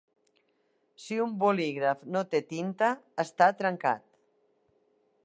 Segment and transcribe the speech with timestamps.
[1.03, 2.91] Si un bolígraf no té tinta,
[3.25, 4.07] està trencat.